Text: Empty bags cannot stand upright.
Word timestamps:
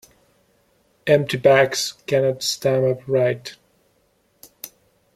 Empty 1.05 1.37
bags 1.37 1.91
cannot 2.07 2.41
stand 2.41 2.85
upright. 2.87 3.57